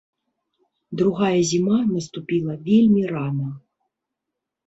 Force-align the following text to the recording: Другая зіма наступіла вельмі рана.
Другая 1.01 1.41
зіма 1.49 1.75
наступіла 1.95 2.53
вельмі 2.69 3.01
рана. 3.13 3.49